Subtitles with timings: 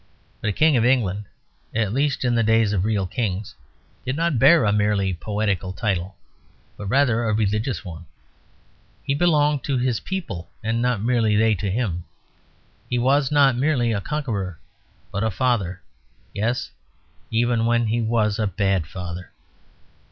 [0.41, 1.25] But a King of England
[1.75, 3.53] (at least in the days of real kings)
[4.03, 6.15] did not bear a merely poetical title;
[6.75, 8.07] but rather a religious one.
[9.03, 12.05] He belonged to his people and not merely they to him.
[12.89, 14.57] He was not merely a conqueror,
[15.11, 15.83] but a father
[16.33, 16.71] yes,
[17.29, 19.29] even when he was a bad father.